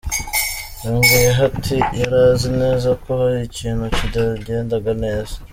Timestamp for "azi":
2.29-2.49